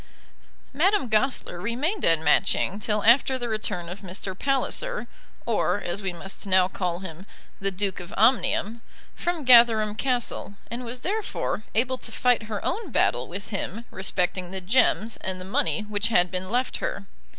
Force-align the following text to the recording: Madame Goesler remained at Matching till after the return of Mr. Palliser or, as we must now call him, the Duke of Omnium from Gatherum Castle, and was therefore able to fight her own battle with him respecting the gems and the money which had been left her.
Madame 0.73 1.07
Goesler 1.09 1.61
remained 1.61 2.03
at 2.03 2.17
Matching 2.19 2.79
till 2.79 3.03
after 3.03 3.37
the 3.37 3.47
return 3.47 3.87
of 3.87 3.99
Mr. 3.99 4.33
Palliser 4.35 5.05
or, 5.45 5.79
as 5.79 6.01
we 6.01 6.11
must 6.11 6.47
now 6.47 6.67
call 6.67 7.01
him, 7.01 7.27
the 7.59 7.69
Duke 7.69 7.99
of 7.99 8.11
Omnium 8.17 8.81
from 9.13 9.45
Gatherum 9.45 9.93
Castle, 9.93 10.55
and 10.71 10.83
was 10.83 11.01
therefore 11.01 11.65
able 11.75 11.99
to 11.99 12.11
fight 12.11 12.49
her 12.49 12.65
own 12.65 12.89
battle 12.89 13.27
with 13.27 13.49
him 13.49 13.85
respecting 13.91 14.49
the 14.49 14.59
gems 14.59 15.17
and 15.17 15.39
the 15.39 15.45
money 15.45 15.81
which 15.81 16.07
had 16.07 16.31
been 16.31 16.49
left 16.49 16.77
her. 16.77 17.05